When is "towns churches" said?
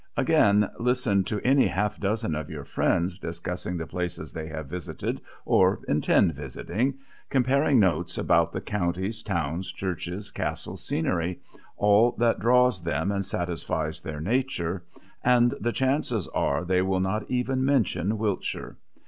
9.21-10.31